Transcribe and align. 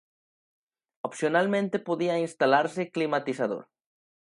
Opcionalmente 1.03 1.77
podía 1.77 2.17
instalarse 2.17 2.89
climatizador. 2.89 3.69